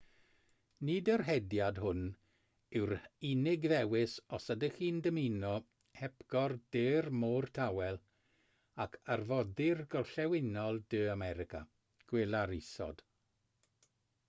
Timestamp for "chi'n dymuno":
4.79-5.51